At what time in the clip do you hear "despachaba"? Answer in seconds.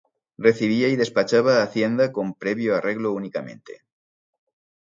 0.95-1.61